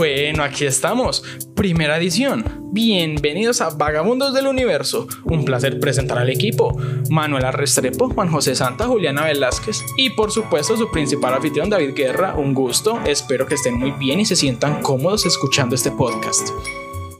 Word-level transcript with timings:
Bueno, 0.00 0.44
aquí 0.44 0.64
estamos. 0.64 1.22
Primera 1.54 1.98
edición. 1.98 2.42
Bienvenidos 2.72 3.60
a 3.60 3.68
Vagabundos 3.68 4.32
del 4.32 4.46
Universo. 4.46 5.06
Un 5.24 5.44
placer 5.44 5.78
presentar 5.78 6.16
al 6.16 6.30
equipo. 6.30 6.74
Manuela 7.10 7.52
Restrepo, 7.52 8.08
Juan 8.08 8.30
José 8.30 8.54
Santa, 8.54 8.86
Juliana 8.86 9.26
Velázquez 9.26 9.84
y 9.98 10.08
por 10.08 10.32
supuesto 10.32 10.78
su 10.78 10.90
principal 10.90 11.34
anfitrión 11.34 11.68
David 11.68 11.92
Guerra. 11.94 12.34
Un 12.34 12.54
gusto. 12.54 12.98
Espero 13.04 13.46
que 13.46 13.56
estén 13.56 13.74
muy 13.74 13.90
bien 13.90 14.20
y 14.20 14.24
se 14.24 14.36
sientan 14.36 14.80
cómodos 14.80 15.26
escuchando 15.26 15.74
este 15.74 15.90
podcast. 15.90 16.48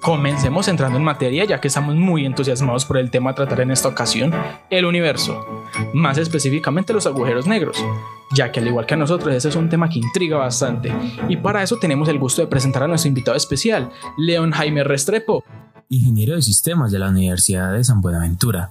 Comencemos 0.00 0.66
entrando 0.68 0.96
en 0.96 1.04
materia 1.04 1.44
ya 1.44 1.60
que 1.60 1.68
estamos 1.68 1.94
muy 1.94 2.24
entusiasmados 2.24 2.86
por 2.86 2.96
el 2.96 3.10
tema 3.10 3.30
a 3.30 3.34
tratar 3.34 3.60
en 3.60 3.70
esta 3.70 3.88
ocasión, 3.88 4.32
el 4.70 4.86
universo, 4.86 5.44
más 5.92 6.16
específicamente 6.16 6.94
los 6.94 7.06
agujeros 7.06 7.46
negros, 7.46 7.76
ya 8.32 8.50
que 8.50 8.60
al 8.60 8.68
igual 8.68 8.86
que 8.86 8.94
a 8.94 8.96
nosotros 8.96 9.34
ese 9.34 9.50
es 9.50 9.56
un 9.56 9.68
tema 9.68 9.90
que 9.90 9.98
intriga 9.98 10.38
bastante, 10.38 10.90
y 11.28 11.36
para 11.36 11.62
eso 11.62 11.76
tenemos 11.78 12.08
el 12.08 12.18
gusto 12.18 12.40
de 12.40 12.48
presentar 12.48 12.82
a 12.84 12.88
nuestro 12.88 13.08
invitado 13.08 13.36
especial, 13.36 13.90
León 14.16 14.52
Jaime 14.52 14.84
Restrepo, 14.84 15.44
ingeniero 15.90 16.34
de 16.34 16.42
sistemas 16.42 16.90
de 16.92 16.98
la 16.98 17.10
Universidad 17.10 17.74
de 17.74 17.84
San 17.84 18.00
Buenaventura. 18.00 18.70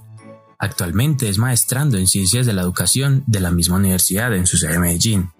Actualmente 0.58 1.28
es 1.28 1.38
maestrando 1.38 1.96
en 1.96 2.08
ciencias 2.08 2.44
de 2.44 2.54
la 2.54 2.62
educación 2.62 3.22
de 3.26 3.40
la 3.40 3.52
misma 3.52 3.76
universidad 3.76 4.34
en 4.34 4.46
su 4.46 4.56
sede 4.56 4.72
de 4.72 4.78
Medellín. 4.80 5.30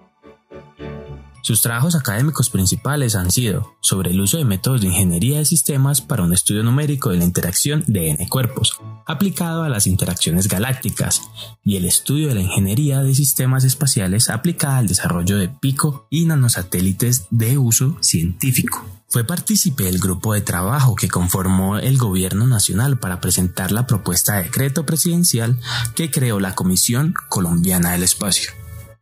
Sus 1.43 1.62
trabajos 1.62 1.95
académicos 1.95 2.51
principales 2.51 3.15
han 3.17 3.30
sido 3.30 3.77
sobre 3.81 4.11
el 4.11 4.21
uso 4.21 4.37
de 4.37 4.45
métodos 4.45 4.83
de 4.83 4.89
ingeniería 4.89 5.39
de 5.39 5.45
sistemas 5.45 6.01
para 6.01 6.23
un 6.23 6.33
estudio 6.33 6.62
numérico 6.62 7.11
de 7.11 7.17
la 7.17 7.25
interacción 7.25 7.83
de 7.87 8.11
n 8.11 8.29
cuerpos, 8.29 8.79
aplicado 9.07 9.62
a 9.62 9.69
las 9.69 9.87
interacciones 9.87 10.48
galácticas, 10.48 11.23
y 11.65 11.77
el 11.77 11.87
estudio 11.87 12.29
de 12.29 12.34
la 12.34 12.43
ingeniería 12.43 13.03
de 13.03 13.15
sistemas 13.15 13.65
espaciales 13.65 14.29
aplicada 14.29 14.79
al 14.79 14.87
desarrollo 14.87 15.39
de 15.39 15.48
pico 15.48 16.06
y 16.11 16.27
nanosatélites 16.27 17.27
de 17.31 17.59
uso 17.59 17.97
científico. 18.01 18.84
Fue 19.09 19.25
partícipe 19.25 19.84
del 19.84 19.98
grupo 19.98 20.34
de 20.34 20.41
trabajo 20.41 20.95
que 20.95 21.09
conformó 21.09 21.79
el 21.79 21.98
Gobierno 21.98 22.47
Nacional 22.47 22.98
para 22.98 23.20
presentar 23.20 23.73
la 23.73 23.86
propuesta 23.86 24.36
de 24.36 24.45
decreto 24.45 24.86
presidencial 24.86 25.59
que 25.97 26.12
creó 26.12 26.39
la 26.39 26.55
Comisión 26.55 27.14
Colombiana 27.29 27.91
del 27.91 28.05
Espacio. 28.05 28.53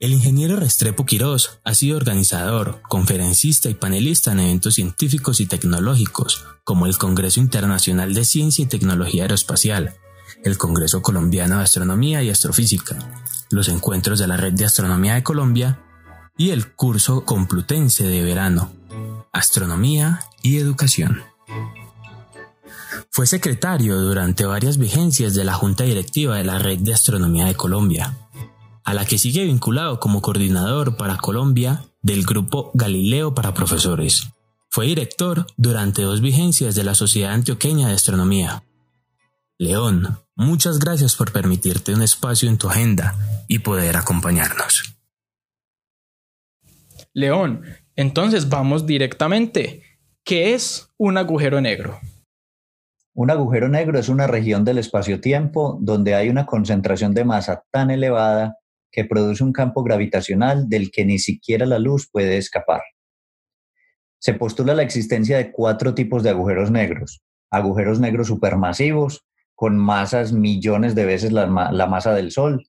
El 0.00 0.12
ingeniero 0.12 0.54
Restrepo 0.54 1.04
Quirós 1.04 1.58
ha 1.64 1.74
sido 1.74 1.96
organizador, 1.96 2.80
conferencista 2.88 3.68
y 3.68 3.74
panelista 3.74 4.30
en 4.30 4.38
eventos 4.38 4.74
científicos 4.74 5.40
y 5.40 5.46
tecnológicos, 5.46 6.44
como 6.62 6.86
el 6.86 6.96
Congreso 6.96 7.40
Internacional 7.40 8.14
de 8.14 8.24
Ciencia 8.24 8.62
y 8.62 8.68
Tecnología 8.68 9.24
Aeroespacial, 9.24 9.96
el 10.44 10.56
Congreso 10.56 11.02
Colombiano 11.02 11.56
de 11.56 11.64
Astronomía 11.64 12.22
y 12.22 12.30
Astrofísica, 12.30 12.96
los 13.50 13.68
encuentros 13.68 14.20
de 14.20 14.28
la 14.28 14.36
Red 14.36 14.52
de 14.52 14.66
Astronomía 14.66 15.14
de 15.14 15.24
Colombia 15.24 15.80
y 16.36 16.50
el 16.50 16.72
curso 16.74 17.24
Complutense 17.24 18.06
de 18.06 18.22
verano, 18.22 18.70
Astronomía 19.32 20.20
y 20.42 20.58
Educación. 20.58 21.24
Fue 23.10 23.26
secretario 23.26 23.98
durante 23.98 24.44
varias 24.44 24.78
vigencias 24.78 25.34
de 25.34 25.44
la 25.44 25.54
Junta 25.54 25.82
Directiva 25.82 26.36
de 26.36 26.44
la 26.44 26.60
Red 26.60 26.78
de 26.78 26.94
Astronomía 26.94 27.46
de 27.46 27.56
Colombia, 27.56 28.16
a 28.88 28.94
la 28.94 29.04
que 29.04 29.18
sigue 29.18 29.44
vinculado 29.44 30.00
como 30.00 30.22
coordinador 30.22 30.96
para 30.96 31.18
Colombia 31.18 31.84
del 32.00 32.24
grupo 32.24 32.70
Galileo 32.72 33.34
para 33.34 33.52
Profesores. 33.52 34.28
Fue 34.70 34.86
director 34.86 35.46
durante 35.58 36.00
dos 36.00 36.22
vigencias 36.22 36.74
de 36.74 36.84
la 36.84 36.94
Sociedad 36.94 37.34
Antioqueña 37.34 37.88
de 37.88 37.94
Astronomía. 37.94 38.62
León, 39.58 40.20
muchas 40.36 40.78
gracias 40.78 41.16
por 41.16 41.32
permitirte 41.32 41.92
un 41.92 42.00
espacio 42.00 42.48
en 42.48 42.56
tu 42.56 42.70
agenda 42.70 43.14
y 43.46 43.58
poder 43.58 43.98
acompañarnos. 43.98 44.96
León, 47.12 47.64
entonces 47.94 48.48
vamos 48.48 48.86
directamente. 48.86 49.82
¿Qué 50.24 50.54
es 50.54 50.88
un 50.96 51.18
agujero 51.18 51.60
negro? 51.60 52.00
Un 53.12 53.30
agujero 53.30 53.68
negro 53.68 53.98
es 53.98 54.08
una 54.08 54.26
región 54.26 54.64
del 54.64 54.78
espacio-tiempo 54.78 55.76
donde 55.78 56.14
hay 56.14 56.30
una 56.30 56.46
concentración 56.46 57.12
de 57.12 57.26
masa 57.26 57.64
tan 57.70 57.90
elevada 57.90 58.56
que 58.90 59.04
produce 59.04 59.44
un 59.44 59.52
campo 59.52 59.82
gravitacional 59.82 60.68
del 60.68 60.90
que 60.90 61.04
ni 61.04 61.18
siquiera 61.18 61.66
la 61.66 61.78
luz 61.78 62.08
puede 62.10 62.38
escapar. 62.38 62.82
Se 64.20 64.34
postula 64.34 64.74
la 64.74 64.82
existencia 64.82 65.36
de 65.36 65.52
cuatro 65.52 65.94
tipos 65.94 66.22
de 66.22 66.30
agujeros 66.30 66.70
negros. 66.70 67.22
Agujeros 67.50 68.00
negros 68.00 68.26
supermasivos, 68.26 69.24
con 69.54 69.76
masas 69.76 70.32
millones 70.32 70.94
de 70.94 71.04
veces 71.04 71.32
la, 71.32 71.46
masa 71.46 72.14
del 72.14 72.30
Sol. 72.30 72.66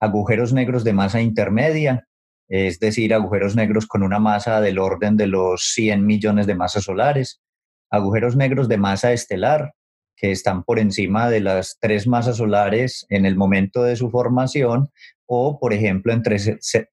Agujeros 0.00 0.52
negros 0.52 0.84
de 0.84 0.92
masa 0.92 1.20
intermedia, 1.20 2.06
es 2.48 2.78
decir, 2.78 3.12
agujeros 3.12 3.56
negros 3.56 3.86
con 3.86 4.02
una 4.02 4.18
masa 4.18 4.60
del 4.60 4.78
orden 4.78 5.16
de 5.16 5.26
los 5.26 5.72
100 5.74 6.06
millones 6.06 6.46
de 6.46 6.54
masas 6.54 6.84
solares. 6.84 7.42
Agujeros 7.90 8.36
negros 8.36 8.68
de 8.68 8.78
masa 8.78 9.12
estelar, 9.12 9.72
que 10.20 10.30
están 10.32 10.64
por 10.64 10.78
encima 10.78 11.30
de 11.30 11.40
las 11.40 11.78
tres 11.80 12.06
masas 12.06 12.38
solares 12.38 13.06
en 13.08 13.24
el 13.24 13.36
momento 13.36 13.82
de 13.82 13.96
su 13.96 14.10
formación, 14.10 14.90
o 15.26 15.58
por 15.58 15.72
ejemplo 15.72 16.12
entre 16.12 16.38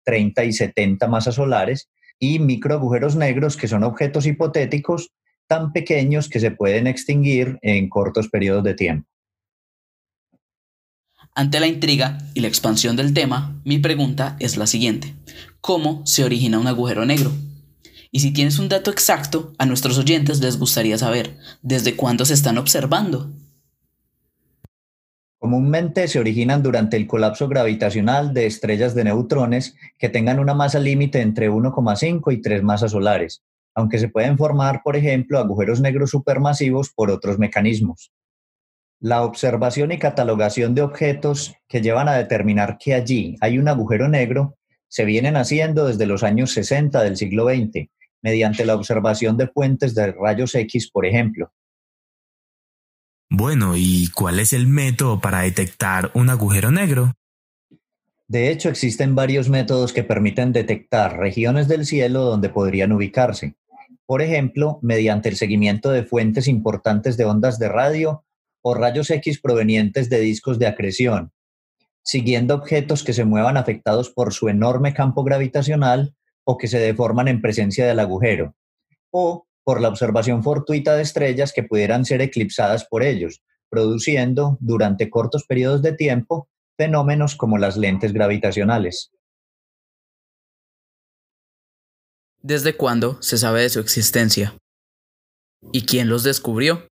30 0.04 0.44
y 0.44 0.54
70 0.54 1.08
masas 1.08 1.36
solares, 1.36 1.90
y 2.20 2.40
microagujeros 2.40 3.16
negros, 3.16 3.58
que 3.58 3.68
son 3.68 3.84
objetos 3.84 4.26
hipotéticos 4.26 5.12
tan 5.48 5.74
pequeños 5.74 6.30
que 6.30 6.40
se 6.40 6.52
pueden 6.52 6.88
extinguir 6.88 7.60
en 7.62 7.90
cortos 7.90 8.30
periodos 8.30 8.64
de 8.64 8.74
tiempo. 8.74 9.08
Ante 11.34 11.60
la 11.60 11.68
intriga 11.68 12.18
y 12.34 12.40
la 12.40 12.48
expansión 12.48 12.96
del 12.96 13.14
tema, 13.14 13.60
mi 13.66 13.78
pregunta 13.80 14.38
es 14.40 14.56
la 14.56 14.68
siguiente. 14.68 15.14
¿Cómo 15.60 16.02
se 16.06 16.24
origina 16.24 16.60
un 16.60 16.68
agujero 16.68 17.06
negro? 17.06 17.32
Y 18.16 18.22
si 18.22 18.32
tienes 18.32 18.60
un 18.60 18.70
dato 18.70 18.92
exacto, 18.92 19.52
a 19.58 19.66
nuestros 19.66 19.98
oyentes 19.98 20.40
les 20.40 20.58
gustaría 20.58 20.98
saber 20.98 21.36
desde 21.62 21.98
cuándo 21.98 22.24
se 22.24 22.34
están 22.34 22.58
observando. 22.58 23.34
Comúnmente 25.38 26.08
se 26.08 26.18
originan 26.18 26.64
durante 26.64 26.96
el 26.96 27.08
colapso 27.08 27.50
gravitacional 27.50 28.34
de 28.34 28.46
estrellas 28.46 28.96
de 28.96 29.04
neutrones 29.04 29.76
que 30.00 30.08
tengan 30.08 30.40
una 30.40 30.54
masa 30.54 30.80
límite 30.80 31.20
entre 31.20 31.52
1,5 31.52 32.32
y 32.32 32.42
3 32.42 32.64
masas 32.64 32.92
solares, 32.92 33.44
aunque 33.74 34.00
se 34.00 34.08
pueden 34.08 34.38
formar, 34.38 34.80
por 34.82 34.96
ejemplo, 34.96 35.38
agujeros 35.38 35.82
negros 35.82 36.12
supermasivos 36.12 36.92
por 36.92 37.12
otros 37.12 37.38
mecanismos. 37.38 38.14
La 39.02 39.24
observación 39.24 39.92
y 39.92 40.00
catalogación 40.00 40.74
de 40.74 40.84
objetos 40.84 41.54
que 41.68 41.82
llevan 41.82 42.08
a 42.08 42.16
determinar 42.16 42.78
que 42.78 42.94
allí 42.94 43.36
hay 43.42 43.60
un 43.60 43.68
agujero 43.68 44.08
negro 44.08 44.56
se 44.88 45.04
vienen 45.04 45.36
haciendo 45.36 45.88
desde 45.88 46.06
los 46.06 46.24
años 46.24 46.54
60 46.54 47.04
del 47.04 47.18
siglo 47.18 47.50
XX, 47.50 47.90
mediante 48.26 48.66
la 48.66 48.74
observación 48.74 49.38
de 49.38 49.48
fuentes 49.48 49.94
de 49.94 50.12
rayos 50.12 50.56
X, 50.56 50.90
por 50.90 51.06
ejemplo. 51.06 51.54
Bueno, 53.30 53.74
¿y 53.78 54.10
cuál 54.16 54.40
es 54.40 54.52
el 54.52 54.66
método 54.66 55.22
para 55.22 55.42
detectar 55.42 56.10
un 56.16 56.32
agujero 56.32 56.72
negro? 56.72 57.14
De 58.28 58.50
hecho, 58.50 58.70
existen 58.70 59.14
varios 59.14 59.48
métodos 59.48 59.94
que 59.94 60.04
permiten 60.04 60.54
detectar 60.54 61.20
regiones 61.20 61.68
del 61.68 61.86
cielo 61.86 62.24
donde 62.24 62.50
podrían 62.50 62.94
ubicarse. 62.94 63.58
Por 64.08 64.24
ejemplo, 64.24 64.80
mediante 64.82 65.30
el 65.30 65.36
seguimiento 65.36 65.92
de 65.92 66.04
fuentes 66.04 66.48
importantes 66.48 67.18
de 67.18 67.26
ondas 67.26 67.60
de 67.60 67.70
radio 67.70 68.26
o 68.64 68.74
rayos 68.74 69.12
X 69.12 69.40
provenientes 69.40 70.10
de 70.10 70.20
discos 70.20 70.58
de 70.58 70.66
acreción, 70.66 71.32
siguiendo 72.02 72.56
objetos 72.56 73.04
que 73.04 73.14
se 73.14 73.24
muevan 73.24 73.56
afectados 73.56 74.10
por 74.10 74.34
su 74.34 74.50
enorme 74.50 74.96
campo 74.96 75.24
gravitacional 75.24 76.16
o 76.46 76.58
que 76.58 76.68
se 76.68 76.80
deforman 76.80 77.28
en 77.28 77.42
presencia 77.42 77.86
del 77.86 78.00
agujero, 78.00 78.56
o 79.12 79.48
por 79.64 79.82
la 79.82 79.90
observación 79.90 80.44
fortuita 80.44 80.96
de 80.96 81.02
estrellas 81.02 81.52
que 81.52 81.64
pudieran 81.64 82.06
ser 82.06 82.22
eclipsadas 82.22 82.86
por 82.86 83.04
ellos, 83.04 83.42
produciendo, 83.70 84.58
durante 84.62 85.10
cortos 85.10 85.46
periodos 85.46 85.82
de 85.82 85.94
tiempo, 85.94 86.48
fenómenos 86.78 87.36
como 87.36 87.58
las 87.58 87.76
lentes 87.78 88.14
gravitacionales. 88.14 89.12
¿Desde 92.42 92.78
cuándo 92.78 93.20
se 93.24 93.40
sabe 93.40 93.64
de 93.64 93.70
su 93.70 93.80
existencia? 93.80 94.56
¿Y 95.72 95.86
quién 95.86 96.10
los 96.10 96.24
descubrió? 96.24 96.88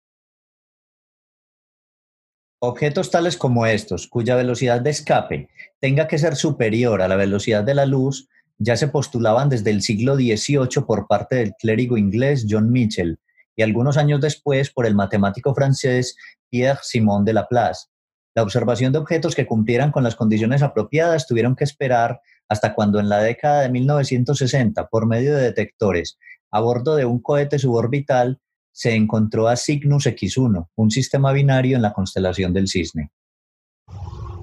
Objetos 2.60 3.12
tales 3.12 3.38
como 3.38 3.68
estos, 3.68 4.08
cuya 4.08 4.36
velocidad 4.36 4.82
de 4.82 4.90
escape 4.90 5.50
tenga 5.80 6.08
que 6.08 6.18
ser 6.18 6.36
superior 6.36 7.02
a 7.04 7.08
la 7.08 7.18
velocidad 7.18 7.64
de 7.64 7.76
la 7.76 7.86
luz, 7.86 8.30
ya 8.64 8.78
se 8.78 8.88
postulaban 8.88 9.50
desde 9.50 9.72
el 9.72 9.82
siglo 9.82 10.16
XVIII 10.16 10.86
por 10.88 11.08
parte 11.08 11.36
del 11.36 11.54
clérigo 11.60 11.98
inglés 11.98 12.46
John 12.50 12.72
Mitchell 12.72 13.20
y 13.56 13.62
algunos 13.62 13.98
años 13.98 14.22
después 14.22 14.72
por 14.72 14.86
el 14.86 14.96
matemático 14.96 15.54
francés 15.54 16.16
Pierre-Simon 16.50 17.26
de 17.26 17.34
Laplace. 17.34 17.88
La 18.36 18.42
observación 18.42 18.94
de 18.94 19.00
objetos 19.00 19.36
que 19.36 19.46
cumplieran 19.46 19.92
con 19.92 20.04
las 20.04 20.16
condiciones 20.16 20.64
apropiadas 20.64 21.28
tuvieron 21.28 21.56
que 21.56 21.66
esperar 21.66 22.22
hasta 22.48 22.74
cuando 22.74 23.00
en 23.00 23.10
la 23.10 23.20
década 23.20 23.62
de 23.62 23.70
1960, 23.70 24.88
por 24.88 25.08
medio 25.08 25.36
de 25.36 25.44
detectores, 25.44 26.18
a 26.50 26.62
bordo 26.62 26.96
de 26.96 27.06
un 27.06 27.22
cohete 27.22 27.60
suborbital, 27.60 28.40
se 28.72 28.96
encontró 28.96 29.48
a 29.48 29.56
Cygnus 29.56 30.08
X1, 30.08 30.68
un 30.76 30.92
sistema 30.92 31.32
binario 31.32 31.76
en 31.76 31.82
la 31.82 31.94
constelación 31.94 32.54
del 32.54 32.68
Cisne. 32.68 33.12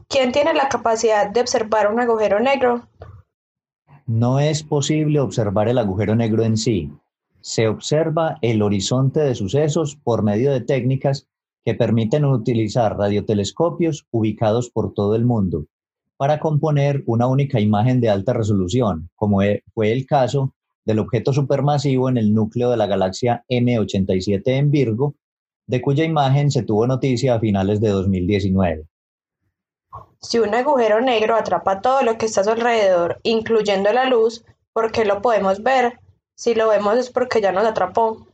¿Quién 0.09 0.31
tiene 0.31 0.55
la 0.55 0.69
capacidad 0.69 1.31
de 1.31 1.41
observar 1.41 1.91
un 1.91 2.01
agujero 2.01 2.39
negro? 2.39 2.89
No 4.13 4.41
es 4.41 4.65
posible 4.65 5.21
observar 5.21 5.69
el 5.69 5.79
agujero 5.79 6.17
negro 6.17 6.43
en 6.43 6.57
sí. 6.57 6.91
Se 7.43 7.69
observa 7.69 8.39
el 8.43 8.61
horizonte 8.61 9.21
de 9.21 9.37
sucesos 9.37 9.95
por 10.03 10.25
medio 10.25 10.51
de 10.51 10.61
técnicas 10.61 11.29
que 11.65 11.77
permiten 11.77 12.25
utilizar 12.25 12.99
radiotelescopios 12.99 14.09
ubicados 14.11 14.69
por 14.69 14.95
todo 14.95 15.15
el 15.15 15.25
mundo 15.25 15.67
para 16.17 16.41
componer 16.41 17.05
una 17.07 17.29
única 17.29 17.61
imagen 17.61 18.01
de 18.01 18.11
alta 18.11 18.33
resolución, 18.33 19.11
como 19.15 19.43
e, 19.43 19.63
fue 19.75 19.93
el 19.93 20.07
caso 20.07 20.57
del 20.85 20.99
objeto 20.99 21.33
supermasivo 21.33 22.09
en 22.09 22.17
el 22.17 22.35
núcleo 22.35 22.69
de 22.69 22.79
la 22.79 22.89
galaxia 22.89 23.45
M87 23.49 24.43
en 24.45 24.73
Virgo, 24.73 25.15
de 25.69 25.81
cuya 25.81 26.03
imagen 26.03 26.51
se 26.51 26.65
tuvo 26.65 26.89
noticia 26.89 27.37
a 27.37 27.39
finales 27.39 27.81
de 27.81 27.91
2019. 27.91 28.89
Si 30.21 30.39
un 30.39 30.55
agujero 30.55 31.01
negro 31.01 31.37
atrapa 31.37 31.81
todo 31.81 32.03
lo 32.03 32.19
que 32.19 32.27
está 32.27 32.43
a 32.43 32.45
su 32.45 32.51
alrededor, 32.51 33.21
incluyendo 33.23 33.93
la 33.93 34.05
luz, 34.05 34.45
¿por 34.73 34.93
qué 34.93 35.05
lo 35.05 35.23
podemos 35.23 35.63
ver? 35.63 35.99
Si 36.35 36.55
lo 36.55 36.69
vemos 36.69 36.99
es 36.99 37.11
porque 37.11 37.41
ya 37.41 37.53
nos 37.53 37.65
atrapó. 37.65 38.27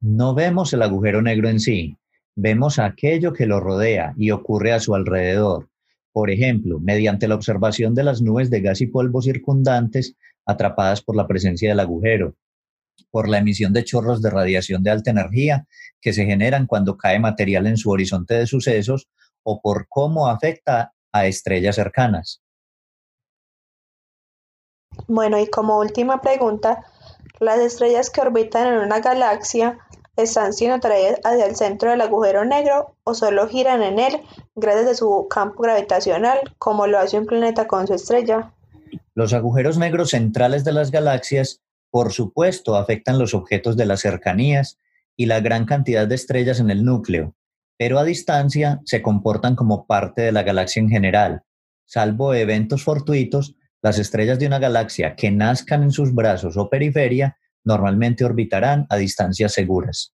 No 0.00 0.34
vemos 0.34 0.72
el 0.72 0.82
agujero 0.82 1.22
negro 1.22 1.48
en 1.48 1.60
sí, 1.60 1.96
vemos 2.34 2.78
aquello 2.78 3.32
que 3.32 3.46
lo 3.46 3.60
rodea 3.60 4.14
y 4.16 4.30
ocurre 4.30 4.72
a 4.72 4.80
su 4.80 4.94
alrededor. 4.94 5.68
Por 6.12 6.30
ejemplo, 6.30 6.78
mediante 6.80 7.28
la 7.28 7.34
observación 7.34 7.94
de 7.94 8.04
las 8.04 8.22
nubes 8.22 8.48
de 8.50 8.60
gas 8.60 8.80
y 8.80 8.86
polvo 8.86 9.20
circundantes 9.20 10.16
atrapadas 10.46 11.02
por 11.02 11.16
la 11.16 11.26
presencia 11.26 11.68
del 11.68 11.80
agujero, 11.80 12.34
por 13.10 13.28
la 13.28 13.38
emisión 13.38 13.72
de 13.72 13.84
chorros 13.84 14.22
de 14.22 14.30
radiación 14.30 14.82
de 14.82 14.90
alta 14.90 15.10
energía 15.10 15.66
que 16.00 16.12
se 16.12 16.24
generan 16.24 16.66
cuando 16.66 16.96
cae 16.96 17.18
material 17.18 17.66
en 17.66 17.76
su 17.76 17.90
horizonte 17.90 18.34
de 18.34 18.46
sucesos 18.46 19.08
o 19.42 19.60
por 19.60 19.86
cómo 19.88 20.28
afecta 20.28 20.92
a 21.12 21.26
estrellas 21.26 21.76
cercanas. 21.76 22.42
Bueno, 25.08 25.38
y 25.38 25.46
como 25.48 25.78
última 25.78 26.20
pregunta, 26.20 26.84
las 27.38 27.58
estrellas 27.58 28.10
que 28.10 28.20
orbitan 28.20 28.74
en 28.74 28.80
una 28.80 29.00
galaxia 29.00 29.78
están 30.16 30.52
siendo 30.52 30.76
atraídas 30.76 31.20
hacia 31.24 31.46
el 31.46 31.56
centro 31.56 31.90
del 31.90 32.00
agujero 32.00 32.44
negro 32.44 32.96
o 33.04 33.14
solo 33.14 33.48
giran 33.48 33.82
en 33.82 33.98
él 33.98 34.22
gracias 34.54 34.86
a 34.86 34.94
su 34.94 35.26
campo 35.28 35.62
gravitacional, 35.62 36.38
como 36.58 36.86
lo 36.86 36.98
hace 36.98 37.18
un 37.18 37.26
planeta 37.26 37.66
con 37.66 37.86
su 37.86 37.94
estrella. 37.94 38.52
Los 39.14 39.32
agujeros 39.32 39.78
negros 39.78 40.10
centrales 40.10 40.64
de 40.64 40.72
las 40.72 40.90
galaxias, 40.90 41.60
por 41.96 42.12
supuesto, 42.12 42.76
afectan 42.76 43.18
los 43.18 43.32
objetos 43.32 43.74
de 43.74 43.86
las 43.86 44.00
cercanías 44.00 44.78
y 45.16 45.24
la 45.24 45.40
gran 45.40 45.64
cantidad 45.64 46.06
de 46.06 46.14
estrellas 46.14 46.60
en 46.60 46.68
el 46.68 46.84
núcleo, 46.84 47.34
pero 47.78 47.98
a 47.98 48.04
distancia 48.04 48.82
se 48.84 49.00
comportan 49.00 49.56
como 49.56 49.86
parte 49.86 50.20
de 50.20 50.30
la 50.30 50.42
galaxia 50.42 50.80
en 50.80 50.90
general. 50.90 51.44
Salvo 51.86 52.34
eventos 52.34 52.82
fortuitos, 52.82 53.56
las 53.80 53.98
estrellas 53.98 54.38
de 54.38 54.46
una 54.46 54.58
galaxia 54.58 55.16
que 55.16 55.30
nazcan 55.30 55.84
en 55.84 55.90
sus 55.90 56.14
brazos 56.14 56.58
o 56.58 56.68
periferia 56.68 57.38
normalmente 57.64 58.26
orbitarán 58.26 58.84
a 58.90 58.98
distancias 58.98 59.54
seguras. 59.54 60.15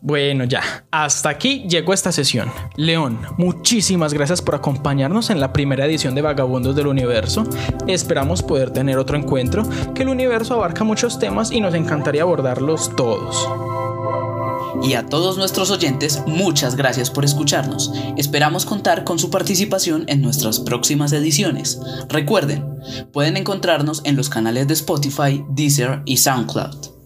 Bueno, 0.00 0.44
ya, 0.44 0.84
hasta 0.90 1.28
aquí 1.28 1.66
llegó 1.68 1.92
esta 1.92 2.12
sesión. 2.12 2.50
León, 2.76 3.18
muchísimas 3.36 4.14
gracias 4.14 4.40
por 4.40 4.54
acompañarnos 4.54 5.30
en 5.30 5.40
la 5.40 5.52
primera 5.52 5.86
edición 5.86 6.14
de 6.14 6.22
Vagabundos 6.22 6.76
del 6.76 6.86
Universo. 6.86 7.44
Esperamos 7.86 8.42
poder 8.42 8.70
tener 8.70 8.98
otro 8.98 9.16
encuentro, 9.16 9.64
que 9.94 10.02
el 10.02 10.08
universo 10.08 10.54
abarca 10.54 10.84
muchos 10.84 11.18
temas 11.18 11.50
y 11.50 11.60
nos 11.60 11.74
encantaría 11.74 12.22
abordarlos 12.22 12.94
todos. 12.94 13.48
Y 14.82 14.94
a 14.94 15.06
todos 15.06 15.36
nuestros 15.36 15.70
oyentes, 15.70 16.22
muchas 16.26 16.76
gracias 16.76 17.10
por 17.10 17.24
escucharnos. 17.24 17.92
Esperamos 18.16 18.64
contar 18.64 19.02
con 19.02 19.18
su 19.18 19.30
participación 19.30 20.04
en 20.06 20.22
nuestras 20.22 20.60
próximas 20.60 21.12
ediciones. 21.12 21.80
Recuerden, 22.08 22.64
pueden 23.12 23.36
encontrarnos 23.36 24.02
en 24.04 24.16
los 24.16 24.28
canales 24.28 24.68
de 24.68 24.74
Spotify, 24.74 25.44
Deezer 25.50 26.02
y 26.04 26.18
SoundCloud. 26.18 26.97